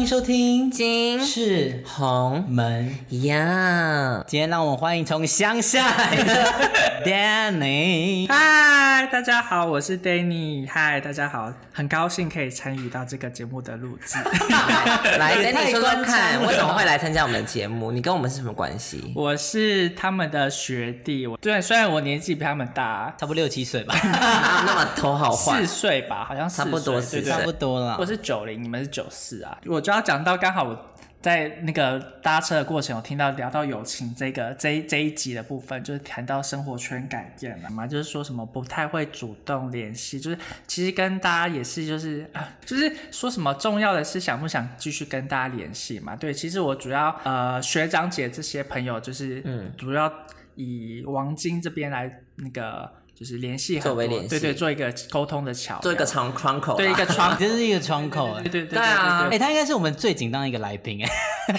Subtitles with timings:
[0.00, 2.96] 迎收听金是红门。
[3.22, 8.26] 呀，今天让我们欢迎从乡下来的 Danny。
[8.26, 10.66] 嗨，大家好，我是 Danny。
[10.66, 14.16] 嗨，大家好，很高兴可以参与到这个节目的录制。
[15.18, 17.92] 来跟你说说看，为什么会来参加我们的节目？
[17.92, 19.12] 你跟我们是什么关系？
[19.14, 25.66] 我是他们的学弟，我对，虽然我年纪比他们大差不多六七岁吧，哪 有那么头好坏四？
[25.66, 28.06] 岁吧，好像差不多四岁差不多了我。
[28.06, 29.58] 是九零，你们是九四啊。
[29.66, 46.14] 我就要讲到，刚好我在那个搭车的过程，我听到聊到友情这个这一这一集的部分，就是谈到生活圈改变了嘛，就是说什么不太会主动联系，就是其实跟大家也是就是啊， 就是说什么重要的是想不想继续跟大家联系嘛。
[46.14, 50.12] 对，其实我主要呃学长姐这些朋友，就是嗯，主要
[50.54, 52.88] 以王晶这边来那个。
[53.20, 58.50] 就是联系很多作为联系对对，做一个沟通的桥，做一个窗窗口，对一个窗这是一个窗口哎对。
[58.50, 59.28] 对对对啊。
[59.30, 61.10] 哎、他应该是我们最紧张的一个来宾哎，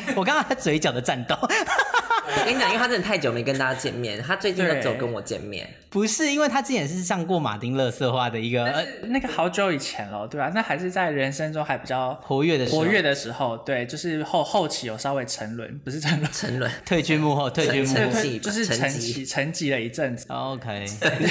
[0.17, 1.35] 我刚刚他嘴角的颤抖，
[2.27, 5.67] 我跟你讲，因为他真的太久没跟大家见面，他最近都对走跟我见面。
[5.89, 17.93] 不是因为他之前是上过马丁乐色化的一个呃那个好久以前了，对吧、那还是在人生中还比较活跃的时候活跃的时候，对，就是后后期有稍微沉沦，不是沉沦，沉沦，退居幕后，退居幕后。
[17.93, 20.25] 沉寂吧就是沉沉寂寂沉寂了一阵子。
[20.29, 20.85] OK，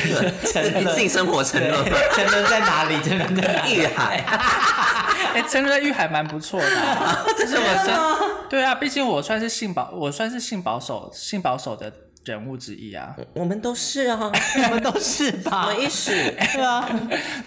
[0.53, 3.01] 沉性生活沉沦，沉沦在哪里？
[3.03, 3.77] 沉沦在哪里？
[3.81, 4.23] 遇海。
[5.33, 7.95] 哎、沉沦在玉海蛮不错的、啊，这是我真
[8.51, 11.91] 对啊，毕竟我算是性保，我算是性保守、性保守的
[12.25, 13.15] 人物之一啊。
[13.35, 14.19] 我们都是啊，
[14.67, 15.69] 我们都是吧？
[15.69, 16.11] 我们一是。
[16.53, 16.87] 对啊，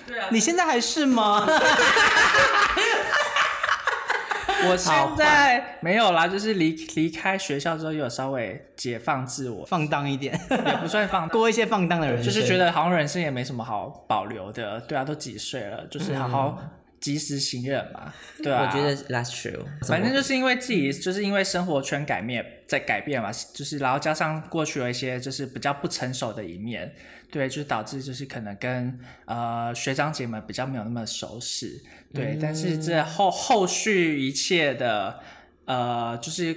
[0.07, 1.45] 对啊，你现在还是吗？
[4.65, 16.57] 我现在没有啦，就是离离开学校之后，有稍微解放自我，放荡一点， 也不算放过一些放荡的人生，就是觉得好像人生也没什么好保留的，对啊，都几岁了，就是好好
[17.03, 18.65] 及时行乐嘛， 对啊。
[18.65, 19.65] 我觉得 that's true。
[19.85, 26.95] 反正就是因为自己，就是因为生活圈改变在改变嘛，就是然后加上过去有一些就是比较不成熟的一面，
[27.29, 31.81] 对，就是导致就是可能跟呃学长姐们比较没有那么熟识，
[32.13, 35.19] 对，但是这后后续一切的
[35.65, 36.55] 呃就是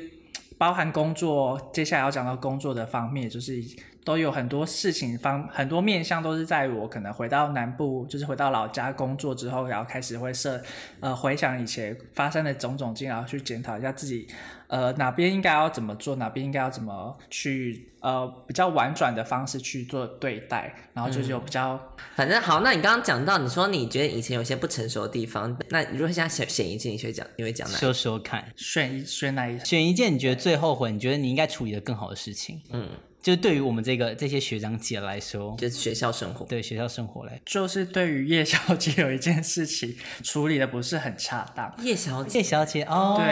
[0.57, 3.61] 包含工作，接下来要讲到工作的方面，就是
[4.07, 10.63] 都有很多事情方很多面向都是在我可能回到南部，就是回到老家工作之后，然后开始会设
[11.01, 14.29] 呃回想以前发生的种种经，然后去检讨一下自己
[14.69, 21.81] 呃哪边应该要怎么做，哪边应该要怎么去呃比较婉转的方式去做对待，然后就是有比较、
[22.15, 32.61] 反正好，那你刚刚讲到，你说你觉得以前有些不成熟的地方，那如果现在选选一件，你会讲，你会讲哪一说说看，选一选哪一选一件你觉得最后悔，你觉得你应该处理的更好的事情。
[32.71, 32.89] 嗯，
[33.23, 36.47] 就是对于我们这个这些学长姐来说，就是学校生活。
[36.47, 43.27] 对学校生活嘞，就是对于叶小姐有一件事情处理的不是很恰当，叶小姐，叶小姐哦，对，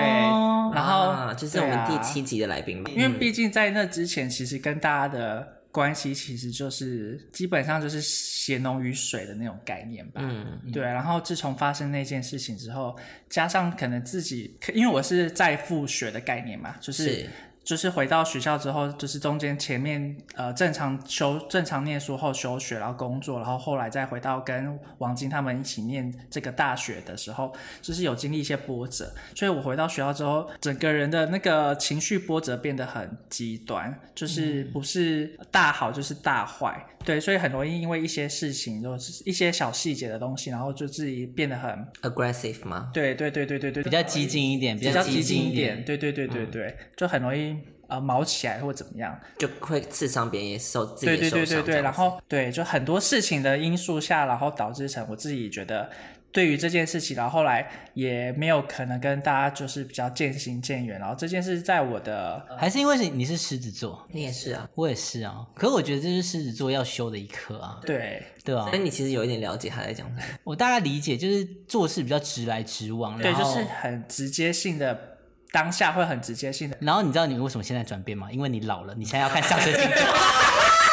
[0.74, 2.90] 然后、啊，就是我们第七集的来宾吧。
[2.94, 10.20] 因为毕竟在那之前，其实跟大家的关系其实就是基本上就是血浓于水的那种概念吧。
[10.22, 12.96] 嗯，对，然后自从发生那件事情之后，
[13.28, 17.30] 加上可能自己，因为我是在复学的概念嘛，就是是
[17.64, 41.70] 就是回到学校之后，就是中间前面呃正常修正常念书后休学，然后工作，然后后来再回到跟王晶他们一起念这个大学的时候，就是有经历一些波折，所以我回到学校之后，整个人的那个情绪波折变得很极端，就是不是大好就是大坏，对，所以很容易因为一些事情，就是一些小细节的东西，然后就自己变得很
[42.02, 42.90] ，aggressive 吗？
[42.92, 45.84] 对对对对对对，比较激进一点，比较激进进一点，。
[45.84, 47.56] 对对对对对，就很容易
[47.88, 49.18] 呃毛起来或怎么样。
[49.38, 51.62] 就会刺伤别人，也受自己受伤。
[51.62, 55.90] 对然后对，就很多事情的因素下，然后导致成我自己觉得。
[56.34, 57.64] 对于这件事情，然后后来
[57.94, 65.46] 也没有可能跟大家就是比较渐行渐远，然后这件事在我的还是因为是你是狮子座，你也是啊，我也是啊。
[65.54, 70.20] 可是我觉得这是狮子座要修的一课啊，对对啊所以，你其实有一点了解他在讲什么。
[70.42, 75.18] 我大概理解，就是做事比较直来直往，对，就是很直接性的，
[75.52, 76.76] 当下会很直接性的。
[76.80, 78.32] 然后你知道你为什么现在转变吗？
[78.32, 80.04] 因为你老了，你现在要看上升星座。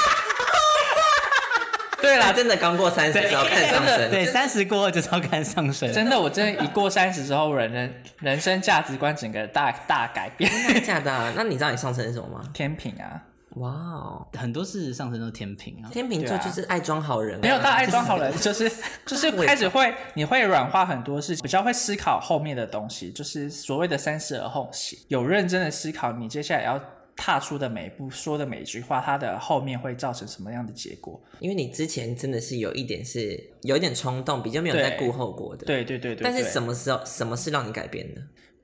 [2.11, 5.91] 对啦，真的刚过三十的时候看上升，对，三十过后就是要看上升。
[5.93, 10.51] 真的，我真的一过三十之后，人人人生价值观整个大大改变。
[10.51, 11.31] 真的假的啊？
[11.35, 12.43] 那你知道你上升是什么吗？
[12.53, 13.23] 天平啊，
[13.55, 15.89] 哇哦，很多事实上升都天平啊。
[15.91, 18.69] 天秤座就是爱装好人啊，没有到爱装好人， 就是
[19.05, 26.79] 就是开始会你会软化很多事情，比较会思考后面的东西，就是所谓的三思而后行，有认真的思考你接下来要
[27.23, 31.21] 踏出的每一步，说的每一句话，它的后面会造成什么样的结果？
[31.39, 36.23] 因为你之前真的是有一点是有一点冲动，比较没有在顾后果的。，对对对对。
[36.23, 38.21] 但是什么时候什么是让你改变的？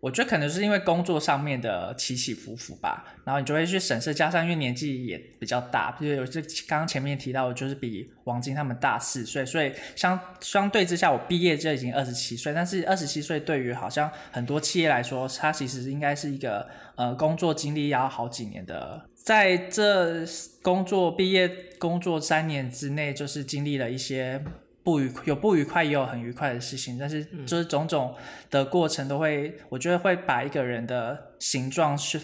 [0.07, 16.65] 我觉得可能是因为工作上面的起起伏伏吧，然后你就会去审视，加上因为年纪也比较大，比如有这刚刚前面提到，就是比王晶他们大四岁，所以相相对之下，我毕业就已经二十七岁，但是二十七岁对于好像很多企业来说，它其实应该是一个
[16.95, 20.24] 呃工作经历要好几年的，在这
[20.62, 24.42] 工作毕业工作三年之内，就是经历了一些。
[24.87, 28.15] 不愉有不愉快，也有很愉快的事情，但是就是种种
[28.49, 32.17] 的过程都会，我觉得会把一个人的形状是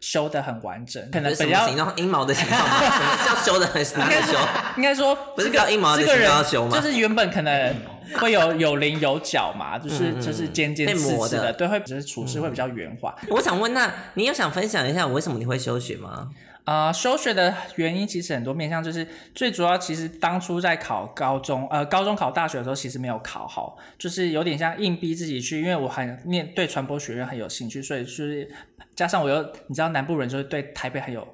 [0.00, 1.96] 修得很完整，可能什比较么形状？
[1.96, 2.78] 阴毛的形状吗？
[2.78, 4.38] 什么叫修的很哪里修？
[4.76, 7.74] 应该说不是这个叫阴毛的这个人形状要修吗就是原本可能
[8.14, 13.14] 会有有棱有角嘛，就是就是尖尖被刺的刺的，对，会就是处事会比较圆滑。
[13.30, 16.30] 我想问，那你有想分享一下为什么你会休学吗？
[16.64, 28.50] 啊、休学的原因其实很多面向，就是最主要，其实当初在考高中，呃，高中考大学的时候，其实没有考好，就是有点像硬逼自己去，因为我很念对传播学院很有兴趣，所以就是
[28.96, 31.28] 加上我又你知道南部人就是对台北很有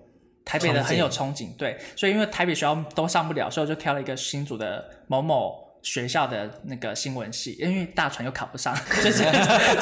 [0.45, 5.70] 台北的很有憧憬，对，所以因为台北学校都上不了，所以我就挑了一个新竹的某某。
[5.83, 9.25] 学校的那个新闻系，因为大船又考不上， 就是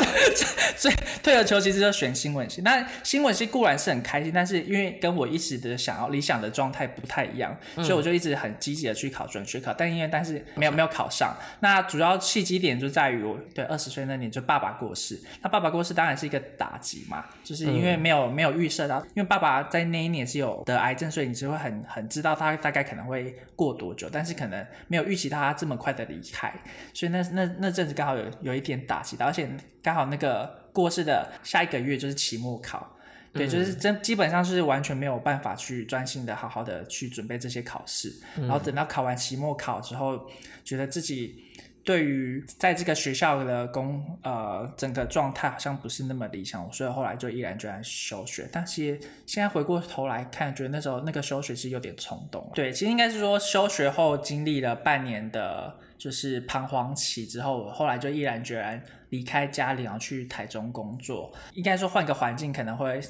[0.76, 2.62] 所以 退而求其次就选新闻系。
[2.62, 11.36] 那新闻系固然是很开心，但是因为跟我一直的想要理想的状态不太一样，所以我就一直很积极的去考准学考，但因为但是没有没有考上。
[11.60, 26.52] 那主要契机点就在于我对二十岁那年就爸爸过世，那爸爸过世当然是一个打击嘛，就是因为没有、没有预设到，因为爸爸在那一年是有得癌症，所以你就会很很知道他大概可能会过多久，但是可能没有预期到他这么快的离开，
[26.92, 29.48] 所以那那那阵子刚好有有一点打击到，而且
[29.82, 32.94] 刚好那个过世的下一个月就是期末考。
[33.30, 40.26] 对，就是真基本上是完全没有办法去专心的好好的去准备这些考试，然后等到考完期末考之后，
[40.64, 41.44] 觉得自己
[41.88, 48.46] 对于在这个学校的工呃整个状态好像不是那么理想，所以后来就毅然决然休学。
[48.52, 52.46] 但其实现在回过头来看，觉得那时候那个休学是有点冲动。
[52.54, 61.32] 对，其实应该是说休学后经历了半年的，就是彷徨期之后，我后来就毅然决然离开家里，然后去台中工作。
[61.54, 63.00] 应该说换个环境可能会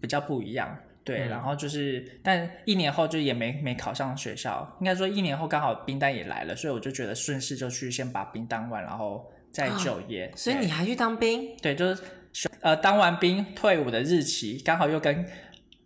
[0.00, 0.78] 比较不一样。
[1.08, 10.30] 对，然后就是，但一年后就也没没考上学校，应该说一年后刚好兵单也来了，所以我就觉得顺势就去先把兵当完，然后再就业。
[10.36, 11.56] 所以你还去当兵？
[11.62, 12.02] 对，就是
[12.32, 15.26] 选呃当完兵退伍的日期刚好又跟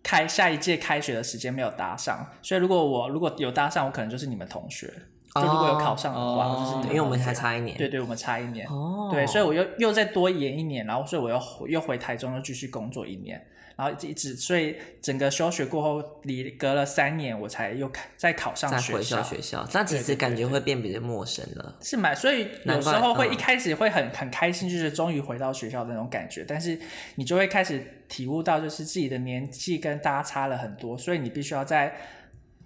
[0.03, 4.93] 开下一届开学的时间没有搭上，所以如果我如果有搭上，我可能就是你们同学。
[5.35, 7.77] 就如果有考上的话，哦就是因为我们还差一年。
[7.79, 8.67] 对对，我们差一年。
[8.69, 13.43] 哦，对，所以我又又再多延一年，然后所以我又回又回台中又继续工作一年，
[13.77, 19.23] 然后一直所以整个休学过后，离隔了三年，我才又开再考上再回学校校。
[19.23, 21.77] 学校，那其实感觉会变比较陌生了。
[21.81, 26.79] 是蛮，所以有时候会一开始会很很开心，就是终于回到学校的那种感觉，但是
[27.15, 31.95] 你就会开始体悟到，就是自己的年纪跟大家差了很多，所以你必须要在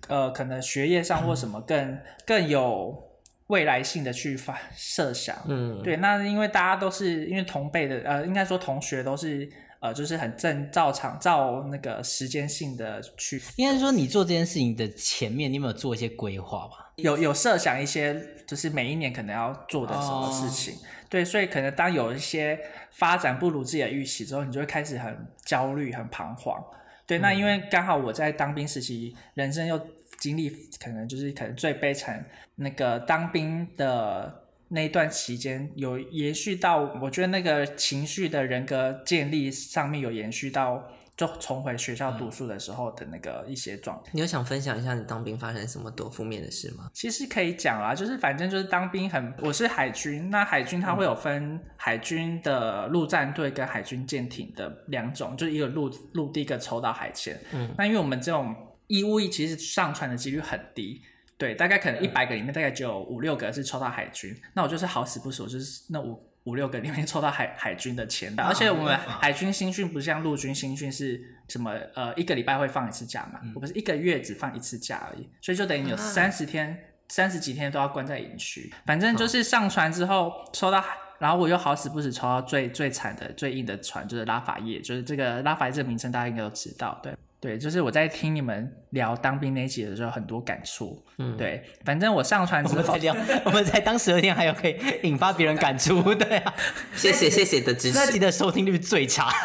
[0.08, 3.02] 呃可能学业上或什么更更有
[3.48, 5.36] 未来性的去发设想。
[5.46, 9.48] 嗯，对，那因为大家都是因为同辈的，呃，应该说同学都是
[9.80, 16.92] 呃，就是很正照常照那个时间性的去应该是说你做这件事情的前面，你有没有做一些规划吧？
[16.96, 20.74] 有有设想一些，就是每一年可能要做的什么事情。
[21.08, 22.58] 对，所以可能当有一些
[22.90, 26.60] 发展不如自己的预期之后，你就会开始很焦虑、很彷徨。
[27.06, 29.78] 对，那因为刚好我在当兵时期，人生又
[30.18, 30.50] 经历
[30.82, 40.82] 可能就是可能最悲惨那个当兵的那一段期间，有延续到我觉得那个情绪的人格建立上面有延续到，
[41.16, 44.10] 就重回学校读书的时候的那个一些状态。
[44.12, 46.90] 你有想分享一下你当兵发生什么多负面的事吗？
[46.92, 57.38] 其实可以讲啊，就是反正就是当兵很，我是海军，那海军它会有分海军的陆战队跟海军舰艇的两种，就是一个陆陆地一个抽到海前。
[57.52, 58.54] 嗯，那因为我们这种
[58.86, 61.02] 义务役其实上船的几率很低。
[61.38, 76.78] 对，大概可能一百个里面大概只有五六个是抽到海军，那我就是好死不死，我就是那五五六个里面抽到海海军的签的，而且我们海军新训不像陆军新训是什么呃一个礼拜会放一次假嘛，我们是一个月只放一次假而已，所以就等于你有三十天
[77.08, 80.96] 三十几天都要关在营区，反正就是上船之后抽到海。
[81.18, 87.10] 然后我又好死不死抽到最最惨的、最硬的船，就是拉法叶，就是这个拉法叶这个名称大家应该都知道，对
[87.46, 96.52] 对，就是我在听你们聊当兵那一集的时候，很多感触，嗯，对，反正我上传之后我们才，聊，我们才当十二天，还有可以引发别人感触，对啊，
[96.96, 98.18] 谢谢谢谢的支持那集。
[98.18, 99.30] 的收听率最差。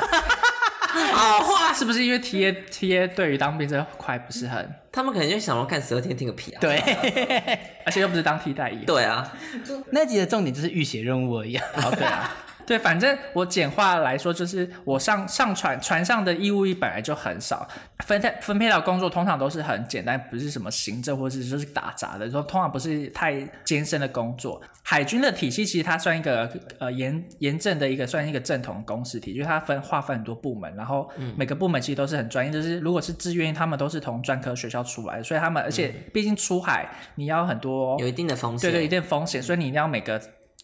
[1.14, 6.58] 好话是不是因为 T A T A 对于当兵这块不是很，他们可能就想要看十二天听个屁啊！
[6.60, 6.80] 对，
[7.86, 9.32] 而且又不是当替代役，对啊，
[9.92, 11.66] 那集的重点就是浴血任务而已啊。
[11.76, 12.36] 哦对啊，
[12.72, 17.68] 对，反正我简化来说，就是我上上船船上的义务役本来就很少，
[18.06, 24.62] 分配分配到工作通常都是很简单，不是什么行政或者就是打杂的，说通常不是太艰深的工作。
[24.84, 26.50] 海军的体系其实它算一个
[26.80, 38.72] 呃严严正的一个算一个正统公式体，就是它分划分很多部门，然后每个部门其实都是很专业，就是如果是志愿役，他们都是从专科学校出来的，所以他们而且毕竟出海你要很多有一定的风险。
[38.72, 40.22] 对对，一定风险，所以你一定要每个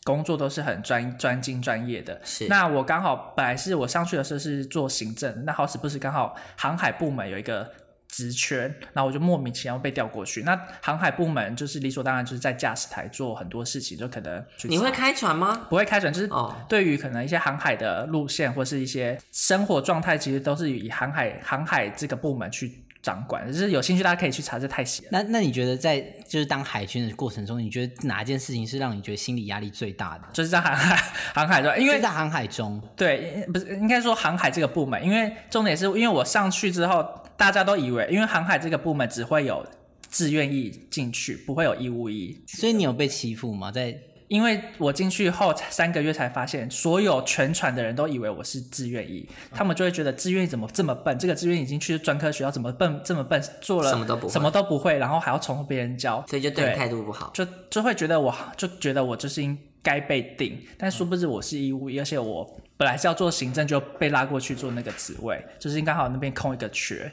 [0.08, 2.18] 工作都是很专专精专业的。
[2.24, 7.70] 是那我刚好本来是我上去的时候是做行政，那好死不死刚好航海部门有一个
[8.08, 8.60] 职缺，
[8.94, 10.44] 然后我就莫名其妙被调过去。
[10.44, 15.68] 那航海部门就是理所当然就是在驾驶台做很多事情，就可能你会开船吗？
[15.70, 23.48] 不会开船，就是哦，对于可能一些航海的路线或是一些生活状态，其实都是以航海航海这个部门去掌管。
[23.48, 25.10] 就是有兴趣大家可以去查，这太细了。
[25.12, 25.98] 那那你觉得在
[26.28, 30.26] 就是当海军的过程中，你觉得哪一件事情是让你觉得心理压力最大的？
[30.34, 30.96] 就是在航海
[31.34, 39.66] 航海中，因为在航海中，对，不是应该说航海这个部门，因为重点是因为我上去之后，大家都以为，因为航海这个部门只会有
[40.10, 42.44] 自愿意进去，不会有义务役。
[42.48, 43.72] 所以你有被欺负吗？
[43.72, 51.17] 在因为我进去后才三个月才发现，所有全船的人都以为我是志愿役，他们就会觉得志愿役怎么这么笨？
[51.17, 53.41] 这个志愿役已经去专科学校，怎么笨这么笨？
[53.62, 57.31] 做了什么都不会什么都不会，然后还要从别人教，所以就对你对态度不好。
[57.34, 67.10] 就就会觉得我就觉得我就是应该被定，但殊不知我是义务役，而且我本来是要做行政，就被拉过去做那个职位，就是刚好那边空一个缺。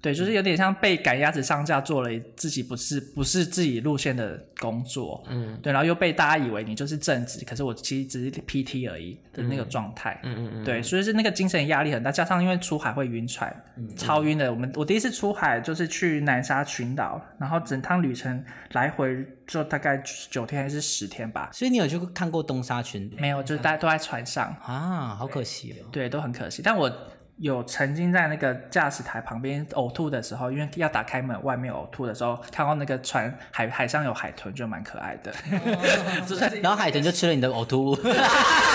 [0.00, 13.54] 对，就是有点像被赶鸭子上架，做了自己不是不是自己路线的工作，嗯，对，然后又被大家以为你就是正职，可是我其实只是 PT 而已的那个状态，嗯嗯嗯，对，所以是那个精神压力很大，加上因为出海会晕船，
[13.96, 14.52] 超晕的。
[14.52, 20.00] 我们我第一次出海就是去南沙群岛，然后整趟旅程来回就大概
[20.30, 25.16] 九天还是十天吧，所以你有去看过东沙群没有，就是大家都在船上，啊？
[25.18, 25.88] 好可惜哦。
[25.90, 26.62] 对，都很可惜。
[26.62, 26.90] 但我
[27.38, 35.32] 有曾经在那个驾驶台旁边呕吐的时候，因为要打开门，外面呕吐的时候，看到那个船海海上有海豚，就蛮可爱的。
[36.26, 37.98] 就是然后海豚就吃了你的呕吐物，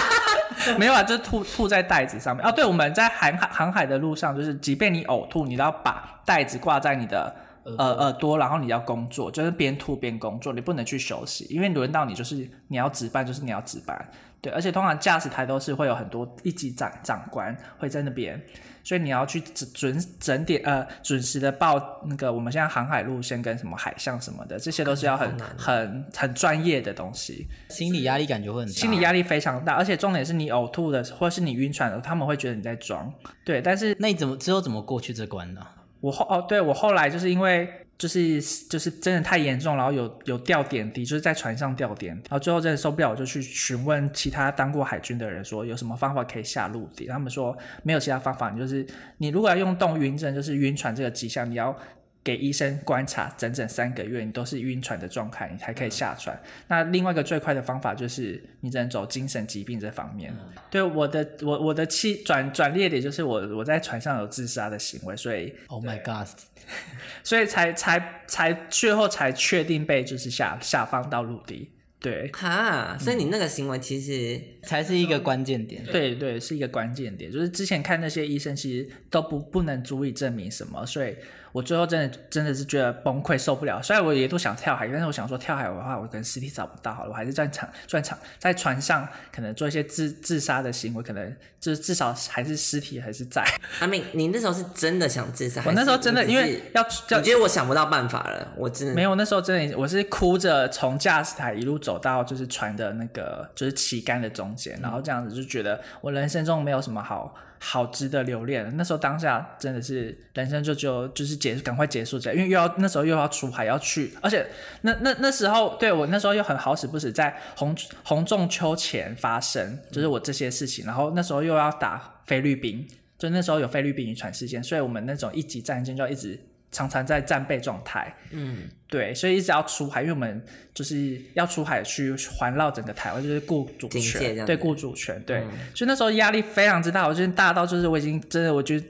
[0.77, 2.46] 没有啊，就吐吐在袋子上面。
[2.46, 7.36] 哦，对，我们在航海航海的路上，就是即便你呕吐，你都要把袋子挂在你的。
[7.63, 14.10] 呃耳朵，然后你要工作，就是边吐边工作，你不能去休息，因为轮到你就是你要值班，就是你要值班，
[14.41, 18.41] 对，而且通常驾驶台都是会有很多一级长长官会在那边，
[18.83, 28.74] 所以你要去准准整点呃准时的报那个我们现在航海路线跟什么海象什么的，这些都是要很很很专业的东西，心理压力感觉会很大。
[28.74, 33.13] 心理压力非常大，而且重点是你呕吐的或者是你晕船的，他们会觉得你在装，
[33.45, 35.62] 对，但是那你怎么之后怎么过去这关呢？
[36.00, 37.69] 我后哦，对我后来就是因为
[38.01, 48.84] 就是就是真的太严重，然后有有掉点滴，就是在船上掉点滴，然后最后真的受不了，我就去询问其他当过海军的人说有什么方法可以下陆地，他们说没有其他方法，你就是
[49.20, 51.77] 你如果要用动晕症，就是晕船这个迹象，你要。
[52.24, 56.40] 给医生观察整整三个月，你都是晕船的状态，你才可以下船。
[56.68, 60.34] 那另外一个最快的方法就是你只能走精神疾病这方面。
[60.70, 66.28] 对我的我我的气转转捩点就是我我在船上有自杀的行为，所以 Oh my god！
[67.24, 71.72] 所以才才才最后才确定被就是下下放到陆地。
[72.00, 75.84] 对哈，所以你那个行为其实才是一个关键点。
[75.86, 77.32] 对对，是一个关键点。
[77.32, 81.16] 就是之前看那些医生，其实都不不能足以证明什么，所以
[81.51, 83.81] 我最后真的真的是觉得崩溃，受不了。
[83.81, 93.43] 虽然我也都想跳海，但是我想说跳海的话，我可能尸体找不到好了，我还是在船在船在船上可能做一些自自杀的行为，可能就是至少还是尸体还是在。
[93.79, 95.62] 阿明，你那时候是真的想自杀？
[95.65, 108.75] 我那时候真的因为要要我觉得我想不到办法了，我真的没有，那时候真的我是哭着从驾驶台一路走到就是船的那个就是旗杆的中间，然后这样子就觉得我人生中没有什么好好值得留恋。
[108.75, 114.46] 那时候当下真的是人生就就就是结赶快结束这，因为又要那时候又要出海要去，而且
[114.82, 122.88] 那那那时候对我那时候又很好死不死在红红中秋前发生，就是我这些事情，然后那时候又要打菲律宾，
[123.20, 126.39] 就那时候有菲律宾渔船事件，所以我们那种一级战舰就一直。
[126.72, 130.42] 常常在战备状态，嗯，对，所以一直要出海，因为我们
[130.74, 135.44] 就是要出海去环绕整个台湾，就是顾主权，对，顾主权，对，
[135.75, 138.86] 所以那时候压力非常之大，我觉得大到就是我已经真的，我觉得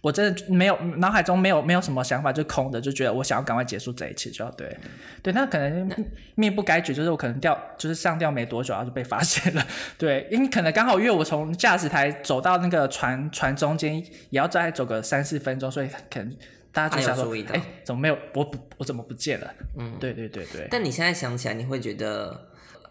[0.00, 4.74] 我真的没有脑海中没有没有什么想法，就空的，就觉得我想要赶快结束这一切就要对，
[5.22, 5.90] 对，那可能
[6.36, 9.66] 命不该绝，就是我可能掉，就是上吊没多久，然后就被发现了，
[9.98, 13.96] 对，因为可能刚好因为我从驾驶台走到那个船船中间，
[14.30, 16.34] 也要再走个三四分钟，所以可能。
[16.76, 18.18] 大家就想说他有注意，到哎、怎么没有？
[18.34, 19.50] 我不，我怎么不见了？
[19.78, 22.50] 嗯，对对对对，但你现在想起来，你会觉得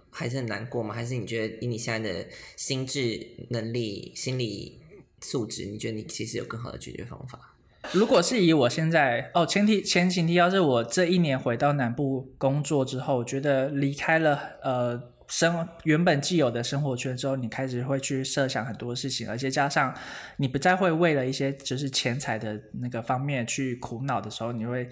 [0.10, 0.96] 还是很难过吗？
[0.96, 2.26] 还是你觉得以你现在的
[2.56, 4.82] 心智能力、心理
[5.22, 7.54] 素质，你觉得你其实有更好的解决方法？
[7.92, 19.94] 如果是以我现在哦，前提前情提要是我这一年回到南部工作之后，我觉得离开了呃生原本既有的生活圈之后，你开始会去设想很多事情，而且加上
[20.38, 24.90] 你不再会为了一些就是钱财的那个方面去苦恼的时候，你会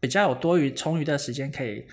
[0.00, 1.86] 比较有多余充裕的时间可以。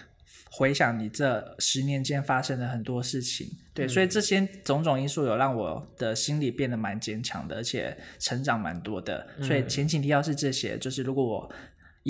[0.51, 9.27] 回想你这十年间发生的很多事情，对，所以这些种种因素有让我的心理变得蛮坚强的，而且成长蛮多的。
[9.43, 11.51] 所以前情提要是这些，就是如果我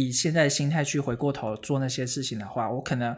[0.08, 3.16] 以现在的心态去回过头做那些事情的话，我可能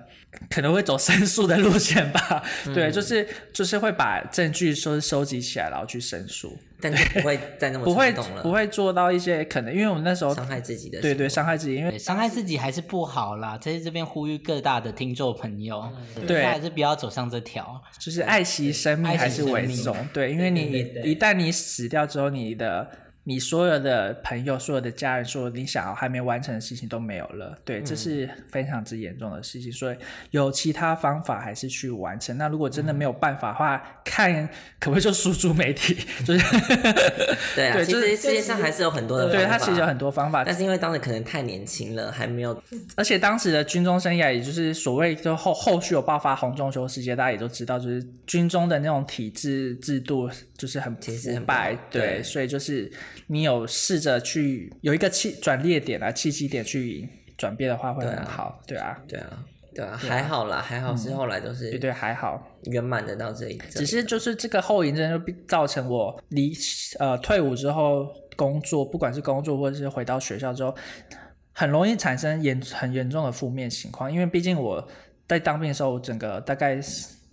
[0.50, 2.44] 可能会走申诉的路线吧。
[2.74, 6.58] 对，就是就是会把证据收收集起来，然后去申诉。
[6.84, 11.00] 但就不会 再那么不会冲动了，不会做到一些可能，因为我们那时候伤害自己的。
[11.00, 13.56] 对对，伤害自己，因为对伤害自己还是不好啦。
[13.56, 15.88] 在这边呼吁各大的听众朋友，
[16.26, 17.80] 对还是不要走上这条。
[18.00, 19.96] 就是爱惜生命还是为重。
[20.12, 22.90] 对，因为你一旦你死掉之后，你的
[23.24, 27.56] 你所有的朋友、所有的家人、所有你想要还没完成的事情都没有了。
[27.63, 29.72] 对，这是非常之严重的事情。
[29.72, 29.98] 所以
[30.32, 32.36] 有其他方法还是去完成。
[32.38, 34.48] 那如果真的没有办法的话，看
[34.80, 36.46] 可不可以就输出媒体，就是
[37.56, 39.40] 对啊，其对就是实世界上还是有很多的方法。
[39.40, 42.60] 对他其实有很多方法，但是因为当时可能太年轻了，还没有
[42.96, 51.46] 而且当时的军中生涯，也就是所谓就后后续有爆发红中秋事件，大家也都知道，就是军中的那种体制制度就是很其实很
[51.92, 52.92] 对所以就是
[53.27, 63.62] 你有试着去有一个契转捩点啊，契机点去转变的话会很好，对啊，对啊，对啊，还好啦，还好是后来都是对对还好，圆满的到这里。
[63.70, 66.53] 只是就是这个后遗症就必造成我离
[67.00, 70.75] 呃退伍之后工作，不管是工作或者是回到学校之后，
[71.53, 74.12] 很容易产生严很严重的负面情况。
[74.12, 74.86] 因为毕竟我
[75.27, 76.77] 在当兵的时候，整个大概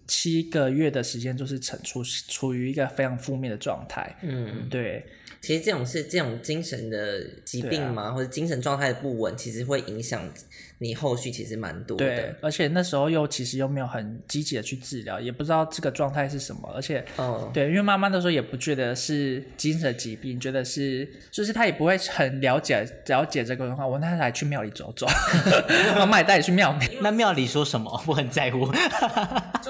[0.07, 4.17] 七个月的时间就是处处处于一个非常负面的状态。
[4.23, 5.05] 嗯，对
[5.41, 10.23] 其实这种是这种精神的疾病啊嘛，或者精神状态的不稳，其实会影响
[10.79, 23.87] 你后续其实蛮多的对的。，而且那时候又其实又没有很积极的去治疗，也不知道这个状态是什么，而且哦，对，因为妈妈那时候也不觉得是精神疾病，觉得是就是她也不会很了解了解这个的话。
[23.87, 25.07] 我那时候还去庙里走走，
[25.97, 27.91] 妈妈也带你去庙里， 那庙里说什么？
[28.07, 28.69] 我很在乎。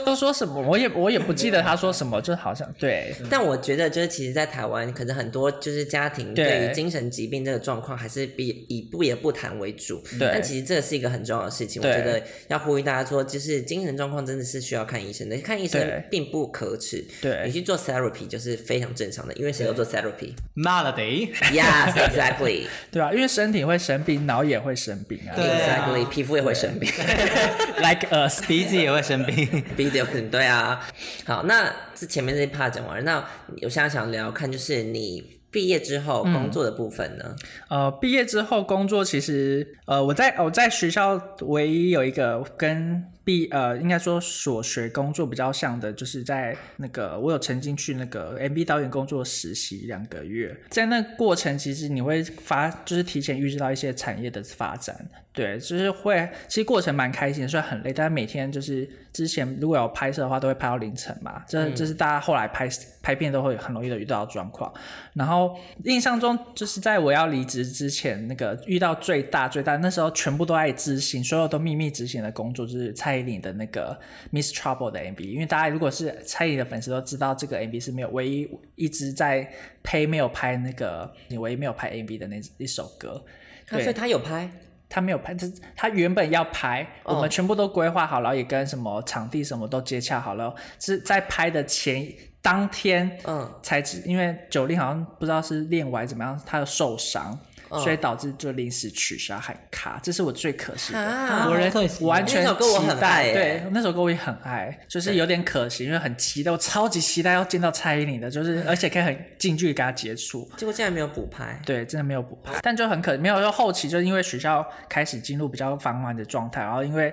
[0.05, 10.03] 都说什么，我也我也不记得他说什么，就好像对但我觉得，就是其实，在台湾，可能很多就是家庭对对于精神疾病这个状况，还是比以不也不谈为主。
[10.19, 17.05] 对但其实这个是一个很重要的事情，我觉得要呼吁大家说，就是精神状况真的是需要看医生的，看医生并不可耻。
[17.21, 20.33] 对你去做 therapy 就是非常正常的，因为谁都做 therapy。
[20.57, 26.91] Melody，Yes, exactly, 对啊，因为身体会生病，脑也会生病啊 exactly，皮肤也会生病。
[27.79, 28.45] like us。
[28.47, 29.65] 鼻子也会生病。
[29.77, 30.89] 鼻子有可能对啊。
[31.25, 33.29] 好，那这前面这一 part 讲完了，那
[33.63, 37.37] 我现在想聊看，就是你毕业之后嗯工作的部分呢？
[37.69, 54.97] 呃，毕业之后工作，其实呃，我在我在学校唯一有一个跟毕呃，应该说所学工作比较像的，就是在那个我有曾经去那个 MV 导演工作实习两个月，在那过程其实你会发，就是提前预知到一些产业的发展，
[55.35, 62.67] 对，就是会其实过程蛮开心的，虽然很累，但是每天就是之前如果有拍摄的话，都会拍到凌晨嘛，这这是大家后来拍
[63.03, 64.73] 拍片都会很容易的遇到的状况。
[65.13, 73.99] 然后印象中就是在我要离职之前，那个遇到最大最大那时候全部都在执行，所有都秘密执行的工作，就是蔡依林的那个
[74.33, 75.21] Miss Trouble 的 MV。
[75.21, 79.49] 因为大家如果是蔡依林的粉丝都知道，这个 MV 是没有唯一一直在
[79.83, 83.23] 拍没有拍那个你唯一没有拍 MV 的那一首歌。
[83.69, 84.51] 对啊所以他有拍，
[84.89, 97.39] 他没有拍，他他原本要拍，哦我们全部都规划好了，也跟什么场地什么都接洽好了，是在拍的前当天嗯，才知，因为九令好像不知道是练完怎么样，他有受伤。
[97.71, 100.99] 嗯所以导致就临时取消喊卡，这是我最可惜的。
[100.99, 110.51] 啊我人完全那首歌我很期待，爱对，那首歌我也很爱，就是有点可惜，因为很期待，我超级期待要见到蔡依林的，就是而且可以很近距离跟她接触。
[110.57, 111.61] 结果竟然没有补拍。
[111.65, 113.41] 对，真的没有补拍，但就很可没有。
[113.41, 117.13] 就后期就是因为学校开始进入比较繁忙的状态，然后因为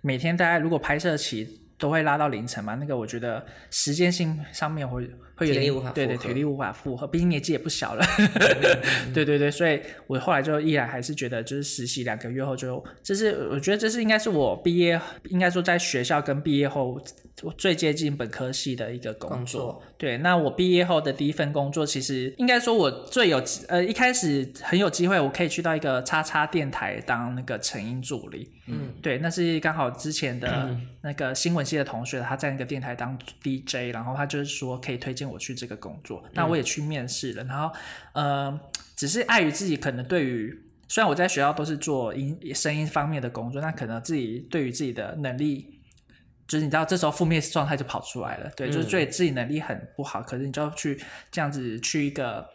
[0.00, 8.04] 每天大家如果拍摄期都会拉到凌晨嘛，那个我觉得时间性上面会会有点体力无法对对体力无法负荷，毕竟年纪也不小了。
[9.12, 16.98] 对对对，所以我后来就依然还是觉得，就是实习两个月后就，这是我觉得这是应该是我毕业，应该说在学校跟毕业后
[17.58, 19.36] 最接近本科系的一个工作。
[19.36, 28.50] 工作对，那我毕业后的第一份工作，其实应该说我最有呃一开始很有机会，我可以去到一个叉叉电台当那个成音助理。
[28.68, 30.74] 嗯，对，那是刚好之前的
[31.06, 37.72] 那个新闻系的同学，他在那个电台当 DJ，然后他就是说可以推荐我去这个工作，那我也去面试了，然后
[38.12, 38.60] 呃，
[38.96, 40.62] 只是碍于自己可能对于。
[40.88, 45.80] 虽然我在学校都是做音声音方面的工作，那可能自己对于自己的能力，
[46.46, 50.96] 就是你知道这时候负面状态就跑出来了，对，就是对自己能力很不好，可是你就要去
[51.32, 52.46] 这样子去一个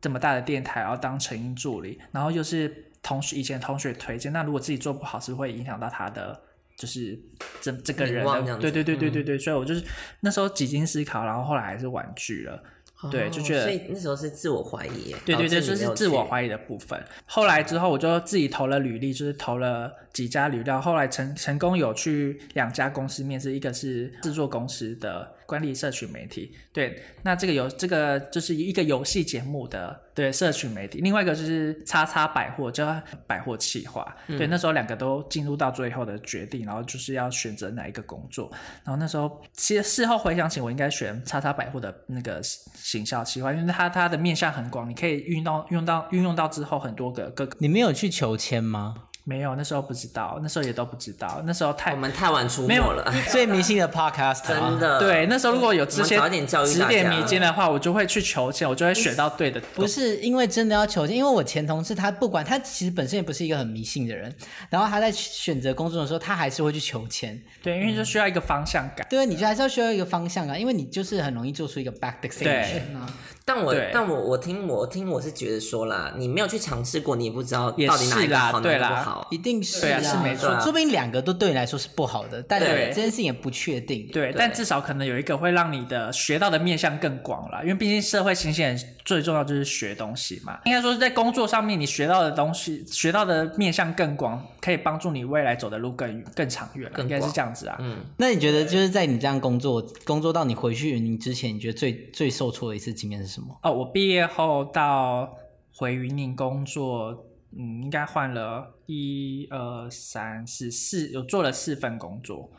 [0.00, 6.40] 这么大的电台，然后当成音助理，然后又是同学以前同学推荐，那如果自己做不好，是会影响到他的
[6.76, 7.18] 就是
[7.60, 8.24] 这这个人
[8.58, 9.82] 对对对对对对，所以我就是
[10.20, 12.62] 那时候几经思考，然后后来还是婉拒了。
[13.10, 16.98] 对就觉得哦所以那时候是自我怀疑，对对对，就是自我怀疑的部分。
[17.26, 38.50] 后来之后，我就自己投了履历，就是投了几家履料，后来成成功有去两家公司面试，一个是制作公司的管理社群媒体，对，那这个有这个就是一个游戏节目的对社群媒体，另外一个就是叉叉百货，叫百货企划，对，那时候两个都进入到最后的决定，然后就是要选择哪一个工作，
[38.84, 48.94] 然后那时候其实事后回想起，我应该选叉叉百货的那个行销企划，因为它它的面向很广，你可以运到用到运用到之后很多个各个你没有去求签吗？
[49.26, 55.00] 没有，那时候不知道，那时候也都不知道，那时候太我们太晚出没有没了， 最迷信的 podcast，啊真的。
[55.00, 59.58] 对，那时候如果有这些我们早点教育指点迷津的话，我就会去求签，我就会选到对的。
[59.74, 64.30] 不是因为真的要求签，因为我前同事他不管他其实本身也不是一个很迷信的人，
[64.68, 67.40] 然后他在选择工作的时候，他还是会去求签。
[67.62, 69.06] 对，因为就需要一个方向感。
[69.08, 73.08] 对，你就还是要需要一个方向感，因为你就是很容易做出一个 back decision 啊。
[73.46, 79.28] 但我但我我听我听我是觉得说啦，你没有去尝试过，你也不知道到底哪一是啦个好，哪对啦一个不好。
[79.30, 84.08] 一定是是没错说说不定两个都对你来说是不好的，但对这件事情也不确定。
[84.12, 90.58] 对，但至少可能有一个会让你的学到的面向更广啦，因为毕竟社会新鲜人最重要就是学东西嘛。
[90.64, 97.76] 应该说是在工作上面，你学到的东西，学到的面向更广，可以帮助你未来走的路更更长远应该是广这样子啊。
[97.80, 103.58] 嗯，那你觉得就是在你这样工作工作到你回去云林之前，你觉得最最受挫的一次经验是什么？
[103.62, 105.36] 哦，我毕业后到
[105.74, 112.50] 回云林工作，嗯，应该换了一二三四四，有做了四份工作。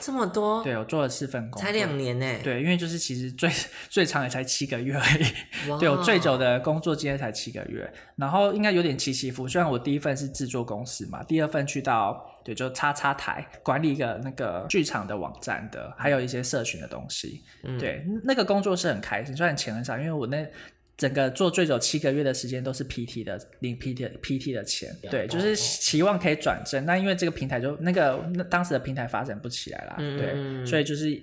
[0.00, 2.26] 这么多，对，我做了四份工，才两年呢。
[2.42, 3.50] 对，因为就是其实最
[3.88, 5.70] 最长也才七个月而已。
[5.70, 9.48] 哇对我最久的工作经验才七个月，然后应该有点起起伏。
[9.48, 17.42] 虽然我第一份是制作公司嘛，第二份去到对就叉叉台管理一个那个剧场的网站的，还有一些社群的东西。
[17.64, 20.46] 嗯对，那个工作是很开心，虽然钱很少，因为我那。
[20.98, 31.14] 整个做最久七个月的时间都是 PT 的领 PT 的 PT 的钱，对，就是期望可以转正，那因为这个平台就那个那当时的平台发展不起来啦，对，嗯所以就是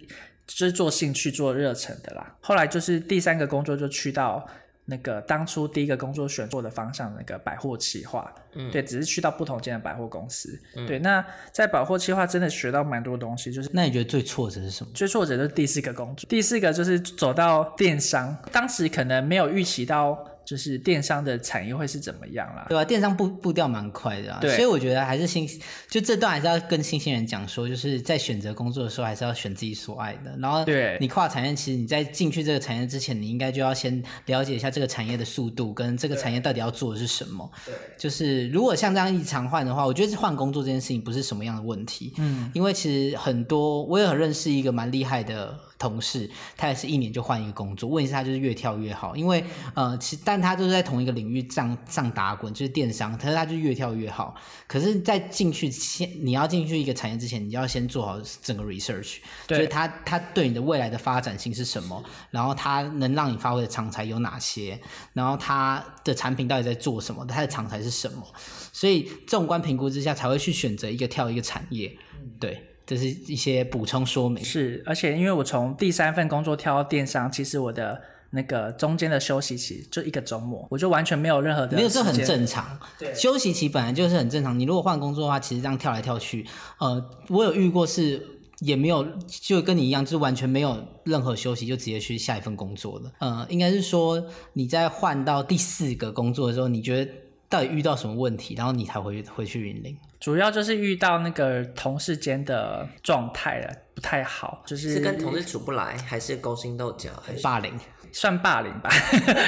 [0.47, 2.37] 就是做兴趣做热忱的啦。
[2.39, 4.47] 后来就是第三个工作就去到
[4.85, 10.99] 那个当初第一个工作选做的方向那个百货企划，嗯对，只是去到不同间的百货公司，对。
[10.99, 14.91] 那在百货企划真的学到蛮多东西，就是那你觉得最挫折是什么？
[14.93, 20.25] 最挫折就是第四个工作，第四个就是走到电商，当时可能没有预期到。
[20.45, 22.65] 就是电商的产业会是怎么样啦？
[22.69, 25.49] 对啊、电商步步调蛮快的啊，对所以我觉得还是新，
[25.89, 30.35] 就这段还是要跟新鲜人讲说，就是在选择工作的时候，还是要选自己所爱的。
[30.39, 37.49] 然后，对你跨产业，其实你在进去这个产业之前，你应该就要先了解一下这个产业的速度，跟这个产业到底要做的是什么。
[37.65, 42.13] 对，就是如果像这样一直常换的话，我觉得是换工作这件事情不是什么样的问题。
[42.17, 47.89] 嗯，因为其实很多，我也很认识一个蛮厉害的同事，他也是一年就换一个工作。
[47.89, 54.35] 问题是他就是越跳越好，因为呃，其但他都是在同一个领域上上打滚，就是电商，可是他就越跳越好。
[54.67, 64.79] 可是，在进去先，你要进去一个产业之前，你要先做好整个 research，对就是他他对你的未来的发展性是什么，然后他能让你发挥的长才有哪些，
[65.13, 68.23] 然后他的产品到底在做什么，他的长才是什么。
[68.71, 71.97] 所以纵观评估之下，才会去选择一个跳一个产业。
[72.39, 74.43] 对，这是一些补充说明。
[74.43, 82.77] 是，而且因为我从第三份工作跳到电商，其实我的那个中间的休息期就一个周末，我就完全没有任何的没有，这很正常。
[82.99, 84.59] 对休息期本来就是很正常。
[84.59, 86.45] 你如果换工作的话，其实这样跳来跳去，
[86.79, 88.21] 呃，我有遇过是
[88.59, 93.11] 也没有，就跟你一样，就是完全没有任何休息，就直接去下一份工作了。
[93.19, 97.11] 呃，应该是说你在换到第四个工作的时候，你觉得
[97.49, 99.97] 到底遇到什么问题，然后你才回回去云林？
[100.19, 107.71] 主要就是遇到那个同事间的状态了，不太好，就是是跟同事处不来，还是勾心斗角，还是霸凌，
[108.11, 108.89] 算霸凌吧，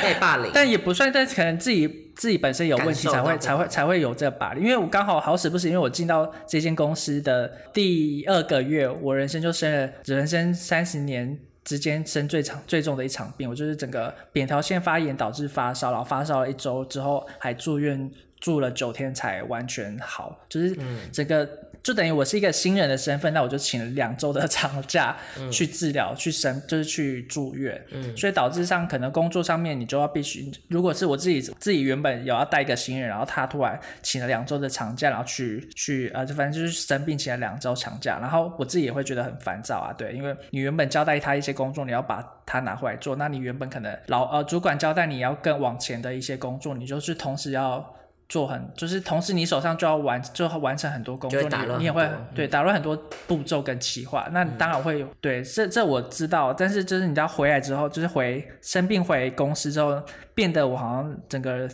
[0.04, 0.52] 被霸凌？
[0.54, 4.64] 但也不算，但可能自己自己本身有问题才会才会才会有这个霸凌。
[4.64, 11.40] 因为我刚好好死不死，因为我进到这间公司的第二个月，我人生就生了人生三十年。
[11.68, 20.74] 之间生最长最重的一场病，我就是整个扁桃腺发炎导致发烧，然后发烧了一周之后还住院住了九天才完全好，就是
[21.12, 21.46] 整个、
[21.84, 25.16] 就等于我是一个新人的身份，那我就请了两周的 长假
[25.52, 27.82] 去治疗、去生，就是去住院，
[28.16, 47.94] 所以导致上可能工作上面你就要必须，如果是我自己自己原本有要带一个新人，然后他突然请了两周的长假，然后去去呃，就反正就是生病请了两周长假，然后我自己也会觉得很烦躁啊，对，因为你原本交代他一些工作，你要把他拿回来做，那你原本可能老呃主管交代你要更往前的一些工作，你就是同时要。
[48.30, 60.02] 做很就是同时你手上就要完就要完成很多工作，打你你也会嗯对打乱很多步骤跟企划，那当然会有对这这我知道，但是就是你知道回来之后，就是回生病回公司之后，
[60.36, 61.70] 变得我好像整个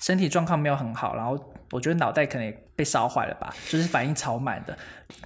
[0.00, 1.38] 身体状况没有很好，然后
[1.70, 4.76] 我觉得脑袋可能也被烧坏了吧，就是反应超慢的。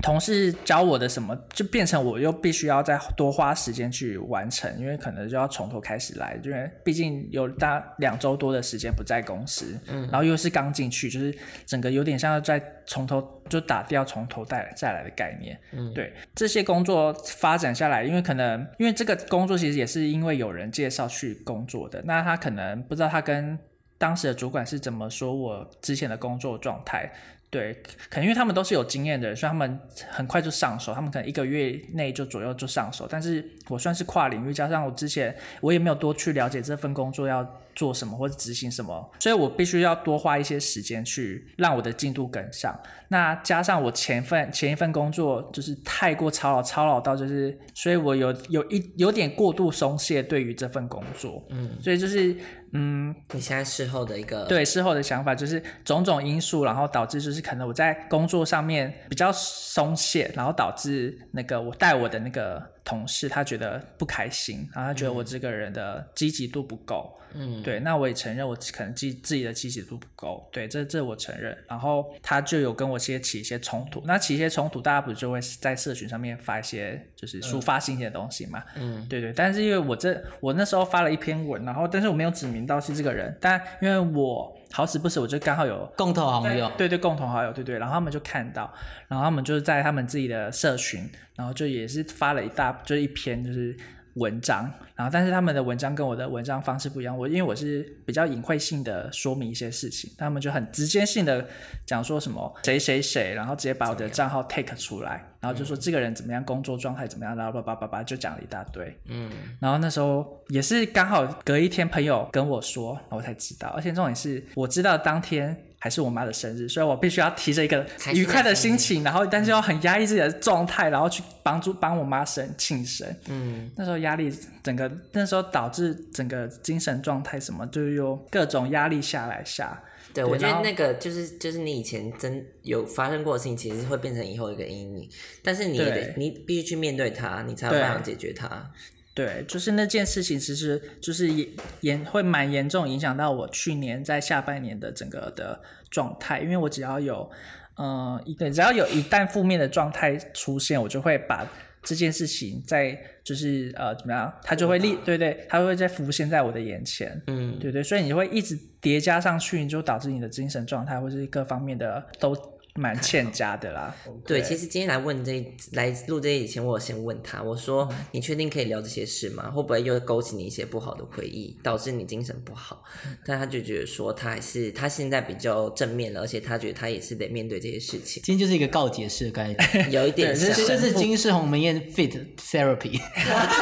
[0.01, 23.59] 同事教我的什么，就变成我又必须要再多花时间去完成，因为可能就要从头开始来，因为毕竟有大两周多的时间不在公司，嗯，然后又是刚进去，就是整个有点像要再从头就打掉从头再再来的概念，嗯，对，这些工作发展下来，因为可能因为这个工作其实也是因为有人介绍去工作的，那他可能不知道他跟
[24.03, 27.09] 当时的主管是怎么说我之前的工作状态。
[27.51, 27.73] 对，
[28.11, 29.79] 可能因为他们都是有经验的人，所以他们
[30.11, 33.07] 很快就上手，他们可能一个月内就左右就上手。
[33.09, 42.79] 但是我算是跨领域，加上我之前我也没有多去了解这份工作要做什么或者执行什么，所以我必须要多花一些时间去让我的进度跟上。
[43.09, 52.35] 那加上我前份前一份工作就是太过操劳，操劳到就是，所以我有有一有点过度松懈对于这份工作，嗯，所以就是
[52.73, 67.19] 嗯，你现在事后的一个对事后的想法就是种种因素，然后导致就是可能我在工作上面比较松懈，然后导致那个我带我的那个同事他觉得不开心，然后他觉得我这个人的积极度不够。
[67.35, 71.57] 嗯，对，那我也承认我可能积自己的积极度不够，对，这这我承认。
[71.67, 78.63] 然后他就有跟我些起一些冲突，那起一些冲突，大家不就会在社群上面发一些就是抒发心情的东西嘛？
[78.77, 79.33] 嗯，对对。
[79.33, 88.73] 但是因为我这我那时候发了一篇文，然后但是我没有指名道姓这个人，但因为我好死不死，我就刚好有共同好友，对对，共同好友，对对，然后他们就看到，
[89.07, 93.77] 然后他们就是在他们自己的社群，然后就也是发了一大，就是一篇就是
[94.15, 101.47] 文章，然后但是他们的文章跟我的文章方式不一样，我因为我是比较隐晦性的说明一些事情，他们就很直接性的
[101.87, 113.69] 讲说什么谁谁谁，然后直接把我的账号 take 出来，然后就说这个人怎么样，工作状态怎么样，然后叭叭叭叭就讲了一大堆，嗯，然后那时候也是刚好隔一天，朋友跟我说，我才知道。
[113.69, 123.05] 而且重点是我知道当天还是我妈的生日，所以我必须要提着一个愉快的心情，然后但是要很压抑自己的状态，然后去帮助帮我妈生庆生。
[123.27, 129.83] 嗯，那时候压力整个那时候导致整个精神状态什么，就是有各种压力下来下。
[130.15, 135.09] 对，我觉得那个就是就是你以前真有发生过的事情，其实会变成以后一个阴影，
[135.43, 138.71] 但是你也得你必须去面对它，你才有办法解决它。
[139.15, 141.49] 对，就是那件事情，其实就是严
[141.81, 147.31] 严会蛮严重影响到我去年在下半年的整个的状态，因为我只要有，
[147.77, 151.47] 嗯、一对，只要有一旦负面的状态出现，我就会把
[151.83, 162.35] 这件事情在就是呃怎么样，它就会立对对，它会再浮现在我的眼前，嗯，对对，所以你就会一直叠加上去，你就导致你的精神状态或是各方面的都
[162.75, 163.95] 蛮 欠佳的啦。
[164.27, 169.51] 对，其实今天来问这一来录这一以前，我有先问他，我说嗯你确定可以聊这些事吗？
[169.51, 172.83] 会不会又勾起你一些不好的回忆，导致你精神不好？
[173.07, 180.53] 嗯但他就觉得说他还是他现在比较正面了，而且他觉得他也是得面对这些事情，今天就是一个告解式的概念， 有一点像。
[180.53, 182.99] 就是金世红门宴 fit therapy，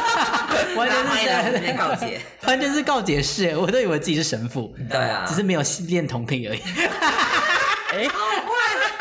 [0.77, 2.19] 完全是边告解。
[2.43, 6.59] 完全是告解式，我都以为自己是神父，对啊只是没有练同品而已。
[7.93, 8.07] 哎，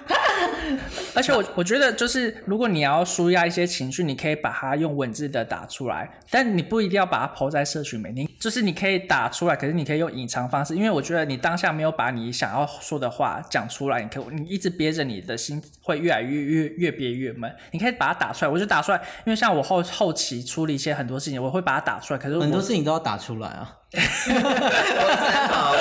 [1.14, 17.54] 而且我我觉得就是，如果你要舒压一些情绪，你可以把它用文字的打出来，但你不一定要把它抛在社群媒体，就是你可以打出来，可是你可以用隐藏方式，因为我觉得你当下没有把你想要说的话讲出来，你可以你一直憋着，你的心会越来越越越憋越闷。
[17.70, 23.76] 你可以把它打出来，我就打出来，因为像我后后期处理一些很多事情，我会把它打出来，可是很多事情都要打出来啊。
[23.94, 25.72] 三好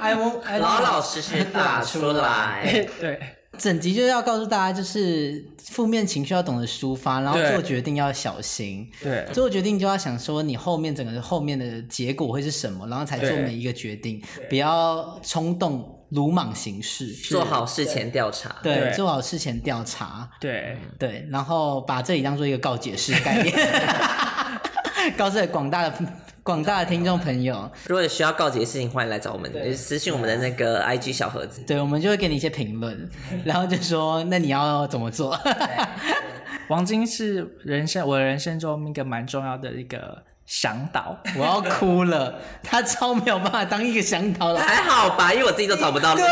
[0.00, 2.86] ，I won't, I 老老实实打出来。
[2.98, 3.20] 对，
[3.58, 8.88] 整集就是要告诉大家，就是负面情绪要懂得抒发，然后做决定要小心。
[9.02, 17.08] 对，做决定就要想说你后面整个后面的结果会是什么，然后才做每一个决定，不要冲动、鲁莽行事。
[17.08, 18.56] 做好事前调查。
[18.62, 20.30] 对，对做好事前调查。
[20.40, 23.54] 对，对，然后把这里当做一个告解式的概念，
[25.18, 25.98] 告诉广大的
[26.48, 27.70] 广大的听众朋友。
[27.88, 31.60] 如果有需要告解的事情，欢迎来找我们，就是私信我们的那个 IG 小盒子。
[31.66, 33.06] 对，我们就会给你一些评论，
[33.44, 35.38] 然后就说那你要怎么做？
[36.68, 41.18] 王晶是人生我人生中一个蛮重要的一个向导。
[41.36, 44.58] 我要哭了，他超没有办法当一个向导了。
[44.58, 46.22] 还好吧，因为我自己都找不到路。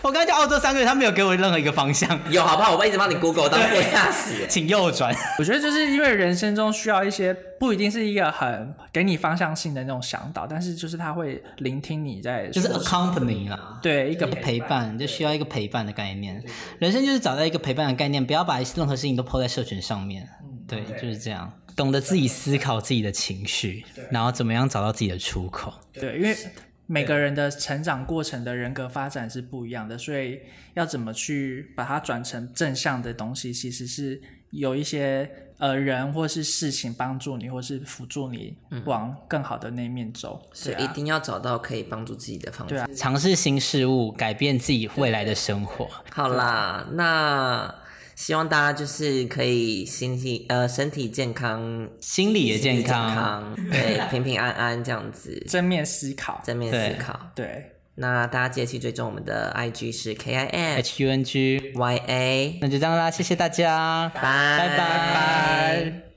[0.02, 2.76] 我刚才去澳洲三个月，他没有给我任何一个方向， 有好不好？
[2.76, 4.46] 我一直帮你 Google 当副驾驶。
[4.48, 5.14] 请右转。
[5.38, 16.42] 我觉得就是因为人生中需要一些不一定是一个很给你方向性的那种向导，但是就是他会聆听你在就是 accompany 啦，对一个陪伴，就需要一个陪伴的概念。
[16.78, 20.26] 人生就是找到一个陪伴的概念，不要把任何事情都抛在社群上面。
[20.66, 25.74] 对，就是这样，懂得自己思考自己的情绪，然后怎么样找到自己的出口。
[25.92, 26.36] 对，因为
[26.90, 30.40] 每个人的成长过程的人格发展是不一样的，所以
[30.74, 40.44] 要怎么去把它转成正向的东西，其实是有一些呃人或是事情帮助你，或是辅助你往更好的那一面走。
[40.52, 42.68] 是对啊，一定要找到可以帮助自己的方法。
[42.68, 45.88] 对啊尝试新事物，改变自己未来的生活。
[46.10, 47.72] 好啦，那
[48.20, 56.38] 希望大家就是可以心体呃身体健康，心理也健健康，对， 平平安安这样子，正面思考。
[56.44, 57.18] 正面思考。
[57.34, 64.20] 对，那大家记得去追踪我们的 IG 是 K I N H U N G Y A，那就这样啦，谢谢大家，拜。
[64.20, 66.09] 拜拜。